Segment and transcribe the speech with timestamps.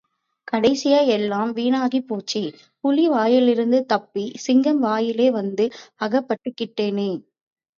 [0.47, 2.41] கடைசியா, எல்லாம் வீணாகிப் போச்சே,
[2.83, 5.67] புலி வாயிலிருந்து தப்பி சிங்கம் வாயிலே வந்து
[6.01, 7.11] அகப்பட்டுக்கிட்டேனே?